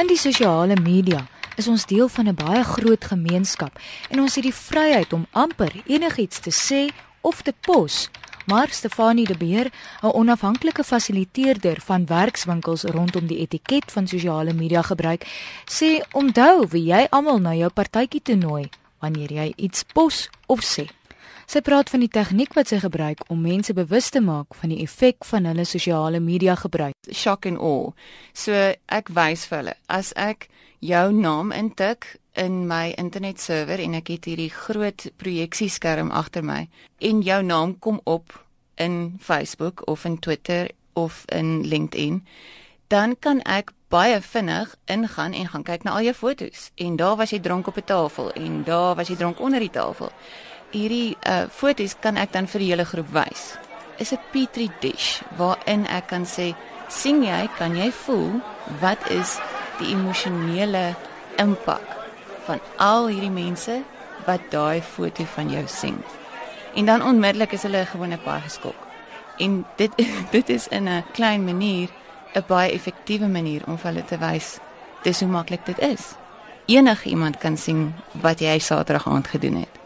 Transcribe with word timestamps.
In 0.00 0.08
die 0.08 0.16
sosiale 0.16 0.78
media 0.80 1.26
is 1.60 1.66
ons 1.68 1.82
deel 1.84 2.08
van 2.08 2.28
'n 2.28 2.34
baie 2.34 2.62
groot 2.64 3.04
gemeenskap 3.04 3.78
en 4.08 4.20
ons 4.20 4.34
het 4.34 4.44
die 4.44 4.54
vryheid 4.54 5.12
om 5.12 5.26
amper 5.30 5.72
enigiets 5.86 6.40
te 6.40 6.50
sê 6.50 6.88
of 7.20 7.42
te 7.42 7.52
pos. 7.60 8.08
Maar 8.46 8.68
Stefanie 8.68 9.26
de 9.26 9.36
Beer, 9.36 9.70
'n 10.02 10.12
onafhanklike 10.12 10.84
fasiliteerder 10.84 11.80
van 11.84 12.06
werkswinkels 12.06 12.82
rondom 12.82 13.26
die 13.26 13.38
etiket 13.38 13.92
van 13.92 14.06
sosiale 14.06 14.52
media 14.52 14.82
gebruik, 14.82 15.26
sê 15.68 16.00
onthou 16.12 16.66
wie 16.68 16.84
jy 16.84 17.06
almal 17.10 17.38
na 17.38 17.54
jou 17.54 17.70
partytjie 17.70 18.22
toe 18.22 18.36
nooi 18.36 18.68
wanneer 18.98 19.32
jy 19.32 19.52
iets 19.56 19.82
pos 19.82 20.30
of 20.46 20.60
sê. 20.64 20.99
Sy 21.50 21.64
praat 21.66 21.88
van 21.90 21.98
die 22.04 22.12
tegniek 22.14 22.52
wat 22.54 22.70
sy 22.70 22.76
gebruik 22.78 23.24
om 23.26 23.40
mense 23.42 23.74
bewus 23.74 24.12
te 24.14 24.20
maak 24.22 24.54
van 24.54 24.70
die 24.70 24.84
effek 24.84 25.24
van 25.26 25.48
hulle 25.50 25.64
sosiale 25.66 26.20
media 26.22 26.54
gebruik. 26.54 26.94
Shock 27.10 27.48
and 27.50 27.58
awe. 27.58 27.90
So 28.38 28.54
ek 28.86 29.08
wys 29.16 29.48
vir 29.50 29.58
hulle 29.58 29.72
as 29.90 30.12
ek 30.14 30.46
jou 30.78 31.08
naam 31.10 31.50
intik 31.50 32.06
in 32.38 32.68
my 32.70 32.92
internet 33.02 33.42
server 33.42 33.82
en 33.82 33.96
ek 33.98 34.12
het 34.14 34.28
hierdie 34.30 34.52
groot 34.54 35.08
projeksieskerm 35.18 36.12
agter 36.14 36.46
my 36.46 36.68
en 37.10 37.24
jou 37.26 37.40
naam 37.42 37.74
kom 37.82 37.98
op 38.04 38.30
in 38.78 39.18
Facebook 39.18 39.82
of 39.90 40.06
in 40.06 40.20
Twitter 40.22 40.70
of 40.94 41.24
in 41.34 41.64
LinkedIn, 41.66 42.22
dan 42.94 43.16
kan 43.18 43.42
ek 43.42 43.74
baie 43.90 44.20
vinnig 44.22 44.76
ingaan 44.86 45.34
en 45.34 45.50
gaan 45.50 45.66
kyk 45.66 45.82
na 45.82 45.96
al 45.98 46.06
jou 46.06 46.14
fotos 46.14 46.70
en 46.78 46.94
daar 46.96 47.18
was 47.18 47.34
jy 47.34 47.42
dronk 47.42 47.66
op 47.66 47.76
'n 47.76 47.90
tafel 47.90 48.30
en 48.38 48.62
daar 48.62 48.94
was 48.94 49.08
jy 49.08 49.16
dronk 49.16 49.40
onder 49.40 49.58
die 49.58 49.74
tafel 49.74 50.14
hierdie 50.70 51.16
uh 51.26 51.46
foto's 51.50 51.96
kan 52.00 52.16
ek 52.20 52.32
dan 52.32 52.46
vir 52.50 52.62
die 52.62 52.70
hele 52.72 52.86
groep 52.86 53.10
wys. 53.14 53.56
Is 53.98 54.12
'n 54.12 54.22
petri 54.32 54.70
dish 54.80 55.22
waarin 55.36 55.86
ek 55.86 56.08
kan 56.08 56.24
sê, 56.24 56.54
sien 56.88 57.22
jy, 57.22 57.48
kan 57.58 57.76
jy 57.76 57.90
voel 57.90 58.40
wat 58.80 58.98
is 59.10 59.38
die 59.78 59.92
emosionele 59.94 60.94
impak 61.38 61.84
van 62.46 62.60
al 62.78 63.08
hierdie 63.08 63.30
mense 63.30 63.82
wat 64.26 64.40
daai 64.50 64.80
foto 64.82 65.24
van 65.24 65.50
jou 65.50 65.66
sien. 65.66 66.02
En 66.74 66.86
dan 66.86 67.02
onmiddellik 67.02 67.52
is 67.52 67.62
hulle 67.62 67.86
gewoon 67.86 68.12
'n 68.12 68.24
baie 68.24 68.40
geskok. 68.40 68.78
En 69.38 69.64
dit 69.76 69.92
dit 70.36 70.48
is 70.48 70.68
in 70.68 70.88
'n 70.88 71.04
klein 71.12 71.44
manier 71.44 71.88
'n 72.34 72.44
baie 72.46 72.72
effektiewe 72.72 73.28
manier 73.28 73.62
om 73.66 73.78
vir 73.78 73.92
hulle 73.92 74.04
te 74.04 74.18
wys 74.18 74.58
dis 75.02 75.20
hoe 75.20 75.28
maklik 75.28 75.66
dit 75.66 75.78
is. 75.78 76.14
Enige 76.66 77.08
iemand 77.08 77.38
kan 77.38 77.56
sien 77.56 77.94
wat 78.12 78.40
jy 78.40 78.58
Saterdag 78.58 79.08
aand 79.08 79.26
gedoen 79.26 79.54
het 79.54 79.79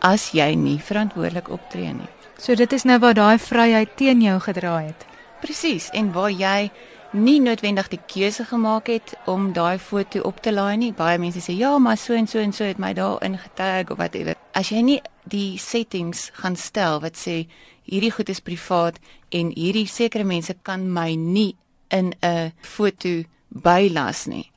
as 0.00 0.30
jy 0.32 0.54
nie 0.54 0.78
verantwoordelik 0.78 1.48
optree 1.50 1.92
nie. 1.92 2.08
So 2.38 2.54
dit 2.54 2.72
is 2.72 2.84
nou 2.84 2.98
waar 3.02 3.14
daai 3.14 3.38
vryheid 3.38 3.96
teen 3.96 4.22
jou 4.22 4.38
gedraai 4.40 4.86
het. 4.86 5.06
Presies, 5.42 5.90
en 5.94 6.12
waar 6.12 6.30
jy 6.30 6.70
nie 7.12 7.38
noodwendig 7.40 7.88
die 7.88 8.00
keuse 8.06 8.44
gemaak 8.44 8.88
het 8.92 9.14
om 9.26 9.52
daai 9.52 9.78
foto 9.78 10.20
op 10.28 10.42
te 10.42 10.52
laai 10.52 10.76
nie. 10.76 10.92
Baie 10.92 11.18
mense 11.18 11.40
sê 11.40 11.56
ja, 11.56 11.78
maar 11.78 11.96
so 11.96 12.14
en 12.14 12.26
so 12.26 12.38
en 12.38 12.52
so 12.52 12.64
het 12.64 12.78
my 12.78 12.92
daar 12.94 13.22
ingetag 13.24 13.90
of 13.90 13.98
whatever. 13.98 14.36
As 14.52 14.70
jy 14.70 14.82
nie 14.82 15.00
die 15.24 15.58
settings 15.58 16.30
gaan 16.40 16.56
stel 16.56 17.00
wat 17.00 17.16
sê 17.16 17.46
hierdie 17.88 18.12
goed 18.12 18.28
is 18.28 18.44
privaat 18.44 18.98
en 19.32 19.52
hierdie 19.56 19.86
sekere 19.88 20.24
mense 20.24 20.54
kan 20.62 20.84
my 20.92 21.14
nie 21.14 21.56
in 21.90 22.14
'n 22.22 22.52
foto 22.60 23.24
bylas 23.48 24.26
nie. 24.26 24.50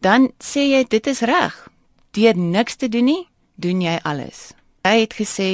Dan 0.00 0.30
sê 0.38 0.70
jy 0.70 0.84
dit 0.88 1.06
is 1.06 1.20
reg. 1.20 1.68
Deur 2.12 2.36
niks 2.36 2.76
te 2.76 2.88
doen 2.88 3.04
nie, 3.04 3.28
doen 3.56 3.80
jy 3.80 3.98
alles. 4.02 4.57
Hy 4.88 5.02
het 5.02 5.18
gesê 5.18 5.48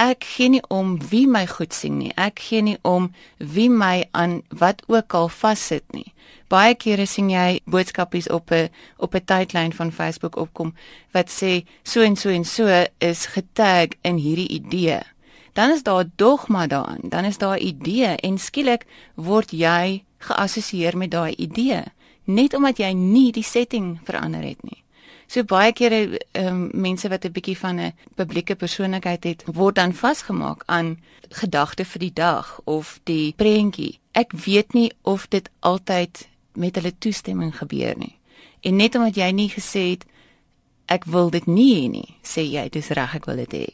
ek 0.00 0.24
gee 0.24 0.48
nie 0.48 0.62
om 0.72 0.94
wie 1.10 1.26
my 1.28 1.42
goed 1.44 1.74
sien 1.76 1.98
nie. 2.00 2.12
Ek 2.16 2.40
gee 2.40 2.62
nie 2.64 2.78
om 2.88 3.10
wie 3.36 3.68
my 3.68 4.06
aan 4.16 4.38
wat 4.48 4.80
ook 4.88 5.12
al 5.18 5.28
vassit 5.28 5.84
nie. 5.92 6.14
Baie 6.48 6.72
kere 6.80 7.04
sien 7.04 7.28
jy 7.28 7.60
boodskapies 7.68 8.30
op 8.32 8.50
'n 8.50 8.70
op 8.96 9.14
'n 9.14 9.24
tydlyn 9.28 9.72
van 9.72 9.92
Facebook 9.92 10.36
opkom 10.36 10.72
wat 11.12 11.28
sê 11.28 11.66
so 11.84 12.00
en 12.00 12.16
so 12.16 12.30
en 12.30 12.44
so 12.44 12.64
is 12.98 13.26
getag 13.26 13.88
in 14.02 14.16
hierdie 14.16 14.48
idee. 14.48 15.00
Dan 15.52 15.70
is 15.70 15.82
daar 15.82 16.04
dogma 16.16 16.66
daarin. 16.66 17.08
Dan 17.10 17.24
is 17.24 17.38
daar 17.38 17.58
'n 17.58 17.66
idee 17.66 18.16
en 18.16 18.38
skielik 18.38 18.86
word 19.14 19.50
jy 19.50 20.04
geassosieer 20.18 20.96
met 20.96 21.10
daai 21.10 21.34
idee 21.36 21.82
net 22.24 22.54
omdat 22.54 22.78
jy 22.78 22.92
nie 22.92 23.32
die 23.32 23.46
setting 23.46 23.98
verander 24.04 24.42
het 24.42 24.62
nie. 24.62 24.82
So 25.32 25.46
baie 25.48 25.72
kere 25.72 26.18
ehm 26.36 26.46
um, 26.46 26.70
mense 26.74 27.08
wat 27.08 27.24
'n 27.24 27.32
bietjie 27.32 27.58
van 27.58 27.80
'n 27.80 27.94
publieke 28.14 28.54
persoonlikheid 28.54 29.24
het, 29.24 29.44
word 29.46 29.74
dan 29.74 29.94
vasgemaak 29.94 30.62
aan 30.66 30.98
gedagte 31.30 31.84
vir 31.84 31.98
die 31.98 32.12
dag 32.12 32.60
of 32.64 33.00
die 33.04 33.32
prentjie. 33.36 33.98
Ek 34.12 34.32
weet 34.32 34.72
nie 34.72 34.92
of 35.02 35.28
dit 35.28 35.50
altyd 35.60 36.28
met 36.52 36.74
hulle 36.74 36.92
toestemming 36.98 37.56
gebeur 37.56 37.94
nie. 37.96 38.18
En 38.60 38.76
net 38.76 38.94
omdat 38.94 39.14
jy 39.14 39.30
nie 39.30 39.48
gesê 39.48 39.90
het 39.90 40.04
ek 40.86 41.04
wil 41.04 41.30
dit 41.30 41.46
nie 41.46 41.74
hê 41.74 41.90
nie, 41.90 42.16
sê 42.22 42.42
jy 42.44 42.68
dis 42.68 42.88
reg 42.88 43.14
ek 43.14 43.24
wil 43.24 43.36
dit 43.36 43.52
hê. 43.52 43.68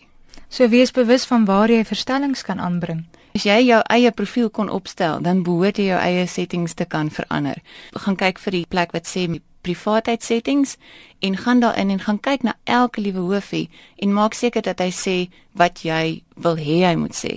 So 0.49 0.69
wees 0.69 0.91
bewus 0.91 1.27
van 1.27 1.45
waar 1.45 1.71
jy 1.71 1.85
verstellings 1.85 2.43
kan 2.43 2.61
aanbring. 2.61 3.05
As 3.35 3.43
jy 3.43 3.59
jou 3.67 3.83
eie 3.91 4.11
profiel 4.11 4.51
kon 4.51 4.71
opstel, 4.71 5.21
dan 5.21 5.43
behoort 5.43 5.79
jy 5.79 5.85
jou 5.85 5.99
eie 6.01 6.27
settings 6.27 6.75
te 6.75 6.85
kan 6.85 7.11
verander. 7.11 7.59
Gaan 7.93 8.17
kyk 8.17 8.39
vir 8.39 8.53
die 8.53 8.67
plek 8.69 8.93
wat 8.93 9.07
sê 9.07 9.41
privaatheid 9.63 10.23
settings 10.23 10.77
en 11.19 11.37
gaan 11.37 11.61
daarin 11.61 11.91
en 11.91 12.01
gaan 12.01 12.21
kyk 12.21 12.43
na 12.43 12.55
elke 12.65 13.01
liewe 13.01 13.21
hoofie 13.21 13.69
en 13.97 14.13
maak 14.13 14.35
seker 14.35 14.63
dat 14.63 14.81
hy 14.81 14.91
sê 14.95 15.17
wat 15.53 15.83
jy 15.85 16.23
wil 16.37 16.57
hê 16.57 16.83
hy 16.87 16.95
moet 16.97 17.17
sê. 17.17 17.35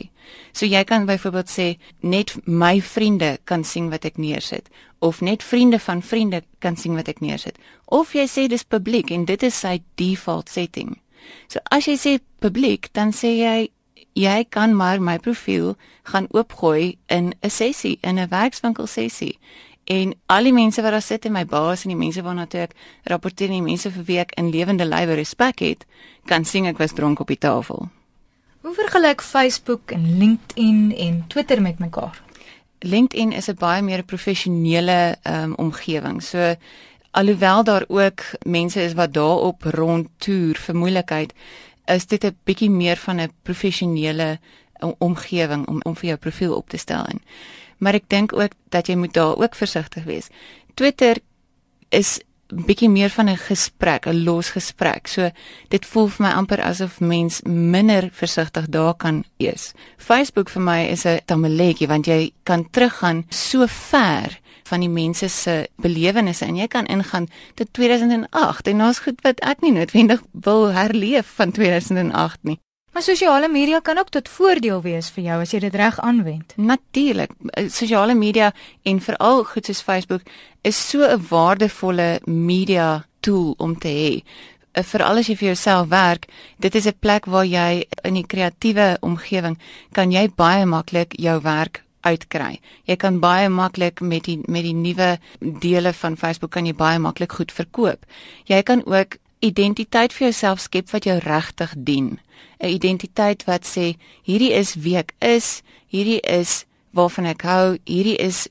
So 0.54 0.66
jy 0.66 0.84
kan 0.88 1.06
byvoorbeeld 1.06 1.50
sê 1.50 1.68
net 2.00 2.36
my 2.46 2.82
vriende 2.82 3.38
kan 3.44 3.64
sien 3.64 3.90
wat 3.90 4.06
ek 4.06 4.18
neersit 4.18 4.70
of 5.02 5.22
net 5.22 5.44
vriende 5.44 5.80
van 5.80 6.02
vriende 6.02 6.44
kan 6.60 6.78
sien 6.78 6.96
wat 6.96 7.10
ek 7.10 7.22
neersit 7.26 7.58
of 7.86 8.14
jy 8.16 8.28
sê 8.30 8.48
dis 8.48 8.64
publiek 8.64 9.12
en 9.12 9.26
dit 9.26 9.44
is 9.44 9.62
sy 9.66 9.80
default 9.96 10.50
setting. 10.50 10.98
So 11.48 11.60
as 11.72 11.88
jy 11.90 11.98
sê 11.98 12.18
publiek 12.44 12.92
dan 12.94 13.16
sê 13.16 13.36
jy 13.40 13.70
jy 14.14 14.44
kan 14.50 14.76
maar 14.76 15.00
my 15.00 15.18
profiel 15.24 15.76
gaan 16.12 16.28
oopgooi 16.32 16.98
in 17.08 17.34
'n 17.42 17.50
sessie 17.50 17.98
in 18.04 18.20
'n 18.20 18.30
werkswinkel 18.30 18.88
sessie 18.88 19.40
en 19.92 20.14
al 20.32 20.48
die 20.48 20.56
mense 20.56 20.84
wat 20.86 20.96
daar 20.96 21.04
sit 21.04 21.26
en 21.28 21.36
my 21.36 21.46
baas 21.46 21.84
en 21.84 21.92
die 21.92 22.00
mense 22.00 22.24
waarna 22.24 22.46
toe 22.48 22.64
ek 22.66 22.76
rapporteer 23.12 23.52
en 23.52 23.60
die 23.60 23.70
mense 23.72 23.92
vir 23.92 24.06
wie 24.08 24.20
ek 24.24 24.36
in 24.40 24.52
lewende 24.54 24.88
lywe 24.88 25.18
respek 25.20 25.64
het, 25.66 25.86
kan 26.30 26.46
sien 26.48 26.70
ek 26.70 26.80
was 26.80 26.96
dronk 26.96 27.20
op 27.24 27.32
die 27.32 27.40
tafel. 27.42 27.90
Hoe 28.62 28.76
vergelyk 28.78 29.24
Facebook 29.26 29.92
en 29.92 30.06
LinkedIn 30.20 30.92
en 30.96 31.24
Twitter 31.28 31.62
met 31.62 31.80
mekaar? 31.80 32.22
LinkedIn 32.82 33.32
is 33.32 33.50
'n 33.50 33.58
baie 33.60 33.82
meer 33.82 34.04
professionele 34.04 35.18
um, 35.24 35.54
omgewing. 35.56 36.22
So 36.24 36.56
alhoewel 37.12 37.64
daar 37.64 37.86
ook 37.88 38.22
mense 38.46 38.82
is 38.82 38.94
wat 38.94 39.14
daarop 39.14 39.64
rondtoer 39.64 40.56
vir 40.56 40.76
moeilikheid, 40.76 41.34
is 41.86 42.06
dit 42.06 42.24
'n 42.24 42.38
bietjie 42.44 42.70
meer 42.70 42.98
van 42.98 43.20
'n 43.20 43.32
professionele 43.44 44.40
omgewing 44.98 45.68
om 45.68 45.82
om 45.84 45.96
vir 45.96 46.08
jou 46.08 46.18
profiel 46.18 46.56
op 46.56 46.70
te 46.70 46.78
stel 46.78 47.06
en 47.06 47.22
maar 47.82 47.98
ek 47.98 48.10
dink 48.14 48.34
ook 48.38 48.54
dat 48.70 48.88
jy 48.88 48.96
moet 48.96 49.14
daar 49.18 49.38
ook 49.42 49.58
versigtig 49.58 50.06
wees. 50.06 50.30
Twitter 50.78 51.18
is 51.90 52.20
bietjie 52.52 52.90
meer 52.90 53.10
van 53.10 53.30
'n 53.30 53.38
gesprek, 53.38 54.06
'n 54.06 54.24
los 54.24 54.50
gesprek. 54.50 55.08
So 55.08 55.32
dit 55.70 55.86
voel 55.86 56.08
vir 56.08 56.26
my 56.26 56.32
amper 56.32 56.62
asof 56.62 57.00
mens 57.00 57.42
minder 57.46 58.10
versigtig 58.12 58.66
daar 58.70 58.94
kan 58.94 59.24
wees. 59.38 59.74
Facebook 59.98 60.50
vir 60.50 60.62
my 60.62 60.86
is 60.86 61.06
'n 61.06 61.20
tamaletjie 61.26 61.88
want 61.88 62.06
jy 62.06 62.32
kan 62.44 62.70
teruggaan 62.70 63.26
so 63.30 63.66
ver 63.68 64.40
van 64.64 64.80
die 64.80 64.90
mense 64.90 65.28
se 65.28 65.70
belewennisse 65.76 66.46
en 66.46 66.56
jy 66.56 66.68
kan 66.68 66.86
ingaan 66.86 67.28
tot 67.56 67.68
2008 67.72 68.68
en 68.68 68.78
daar's 68.78 69.00
goed 69.00 69.22
wat 69.22 69.40
ek 69.40 69.62
nie 69.62 69.72
noodwendig 69.72 70.22
wil 70.32 70.72
herleef 70.72 71.34
van 71.36 71.52
2008 71.52 72.38
nie. 72.42 72.60
Maar 72.92 73.02
sosiale 73.02 73.48
media 73.48 73.80
kan 73.80 73.98
ook 73.98 74.10
tot 74.10 74.30
voordeel 74.30 74.82
wees 74.82 75.10
vir 75.16 75.24
jou 75.24 75.36
as 75.42 75.52
jy 75.54 75.60
dit 75.64 75.76
reg 75.76 76.00
aanwend. 76.04 76.54
Natuurlik. 76.58 77.32
Sosiale 77.72 78.16
media 78.16 78.52
en 78.84 79.00
veral 79.02 79.46
goed 79.48 79.66
soos 79.66 79.82
Facebook 79.82 80.22
is 80.62 80.90
so 80.90 81.08
'n 81.08 81.26
waardevolle 81.30 82.20
media 82.26 83.06
tool 83.20 83.54
om 83.58 83.78
te 83.78 83.88
hê. 83.88 84.24
Veral 84.84 85.18
as 85.18 85.28
jy 85.28 85.36
vir 85.36 85.48
jouself 85.48 85.88
werk, 85.88 86.28
dit 86.60 86.76
is 86.76 86.86
'n 86.86 87.00
plek 87.00 87.26
waar 87.26 87.46
jy 87.46 87.86
in 88.04 88.18
'n 88.18 88.28
kreatiewe 88.28 88.98
omgewing 89.02 89.58
kan 89.92 90.12
jy 90.12 90.30
baie 90.36 90.66
maklik 90.66 91.14
jou 91.18 91.42
werk 91.42 91.84
uitkry. 92.02 92.60
Jy 92.90 92.96
kan 92.96 93.20
baie 93.20 93.50
maklik 93.50 94.02
met 94.02 94.24
die 94.24 94.40
met 94.48 94.64
die 94.64 94.74
nuwe 94.74 95.20
dele 95.40 95.94
van 95.94 96.18
Facebook 96.18 96.52
kan 96.52 96.66
jy 96.66 96.74
baie 96.74 97.00
maklik 97.00 97.32
goed 97.32 97.52
verkoop. 97.52 98.06
Jy 98.50 98.62
kan 98.64 98.86
ook 98.86 99.18
identiteit 99.42 100.14
vir 100.14 100.30
jouself 100.30 100.62
skep 100.62 100.92
wat 100.94 101.06
jou 101.10 101.18
regtig 101.20 101.74
dien. 101.78 102.20
'n 102.60 102.68
Identiteit 102.68 103.44
wat 103.46 103.66
sê 103.66 103.98
hierdie 104.24 104.54
is 104.54 104.76
wie 104.76 104.98
ek 104.98 105.14
is, 105.20 105.62
hierdie 105.88 106.22
is 106.22 106.66
waarvan 106.94 107.26
ek 107.26 107.42
hou, 107.42 107.78
hierdie 107.86 108.18
is 108.18 108.48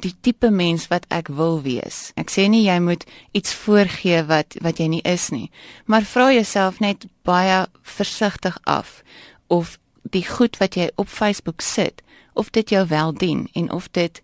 die 0.00 0.14
tipe 0.20 0.50
mens 0.50 0.88
wat 0.88 1.04
ek 1.08 1.28
wil 1.28 1.60
wees. 1.62 2.12
Ek 2.16 2.30
sê 2.30 2.48
nie 2.48 2.64
jy 2.64 2.78
moet 2.80 3.04
iets 3.32 3.52
voorgee 3.54 4.24
wat 4.24 4.56
wat 4.60 4.78
jy 4.80 4.88
nie 4.88 5.04
is 5.04 5.28
nie, 5.30 5.50
maar 5.84 6.02
vra 6.02 6.32
jouself 6.32 6.80
net 6.80 7.06
baie 7.22 7.66
versigtig 7.82 8.56
af 8.64 9.02
of 9.48 9.78
die 10.02 10.24
goed 10.24 10.56
wat 10.56 10.74
jy 10.74 10.88
op 10.96 11.08
Facebook 11.08 11.60
sit, 11.60 12.02
of 12.32 12.50
dit 12.50 12.70
jou 12.70 12.86
wel 12.86 13.12
dien 13.12 13.48
en 13.52 13.70
of 13.70 13.90
dit 13.92 14.22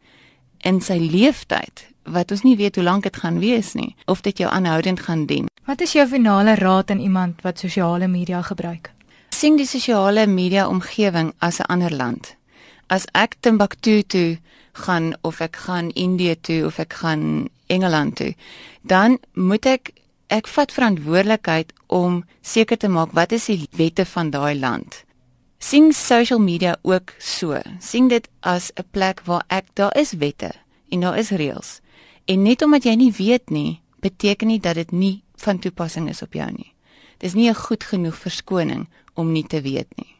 in 0.65 0.81
sy 0.81 0.97
leeftyd 0.97 1.96
wat 2.07 2.31
ons 2.31 2.43
nie 2.43 2.57
weet 2.57 2.75
hoe 2.75 2.85
lank 2.85 3.03
dit 3.03 3.17
gaan 3.17 3.39
wees 3.39 3.75
nie 3.75 3.95
of 4.07 4.21
dit 4.21 4.39
jou 4.39 4.51
aanhoudend 4.51 5.01
gaan 5.01 5.27
dien. 5.27 5.47
Wat 5.67 5.81
is 5.81 5.93
jou 5.93 6.07
finale 6.07 6.55
raad 6.55 6.91
aan 6.91 7.01
iemand 7.01 7.43
wat 7.43 7.59
sosiale 7.59 8.09
media 8.09 8.43
gebruik? 8.43 8.97
sien 9.37 9.59
die 9.61 9.69
sosiale 9.69 10.25
media 10.27 10.65
omgewing 10.69 11.33
as 11.39 11.61
'n 11.61 11.69
ander 11.73 11.93
land. 11.93 12.37
As 12.89 13.05
ek 13.13 13.37
Timbuktu 13.41 14.03
toe 14.03 14.39
gaan 14.73 15.15
of 15.23 15.41
ek 15.41 15.57
gaan 15.57 15.91
Indië 15.91 16.37
toe 16.41 16.67
of 16.67 16.79
ek 16.79 16.93
gaan 16.93 17.49
Engeland 17.67 18.17
toe, 18.17 18.35
dan 18.83 19.19
moet 19.35 19.67
ek 19.67 19.93
ek 20.29 20.47
vat 20.47 20.73
verantwoordelikheid 20.73 21.73
om 21.87 22.25
seker 22.43 22.77
te 22.77 22.89
maak 22.89 23.13
wat 23.13 23.33
is 23.33 23.45
die 23.47 23.69
wette 23.71 24.05
van 24.05 24.31
daai 24.31 24.55
land. 24.59 25.05
sien 25.59 25.93
social 25.93 26.39
media 26.39 26.77
ook 26.83 27.13
so. 27.19 27.61
sien 27.81 28.09
dit 28.09 28.29
as 28.41 28.73
'n 28.77 28.85
plek 28.91 29.21
waar 29.25 29.45
ek 29.49 29.65
daar 29.75 29.97
is 29.97 30.13
wette 30.13 30.51
en 30.89 31.01
daar 31.01 31.19
is 31.19 31.31
reëls. 31.31 31.81
En 32.25 32.43
net 32.43 32.63
omdat 32.63 32.85
jy 32.85 32.95
nie 32.95 33.13
weet 33.13 33.51
nie, 33.51 33.81
beteken 34.01 34.49
nie 34.49 34.61
dat 34.61 34.75
dit 34.75 34.91
nie 34.91 35.23
van 35.37 35.59
toepassing 35.59 36.09
is 36.09 36.23
op 36.23 36.33
jou 36.35 36.51
nie. 36.51 36.73
Dis 37.19 37.35
nie 37.35 37.49
'n 37.49 37.55
goed 37.55 37.85
genoeg 37.85 38.17
verskoning 38.17 38.89
om 39.15 39.33
nie 39.33 39.47
te 39.47 39.61
weet 39.61 39.89
nie. 39.97 40.16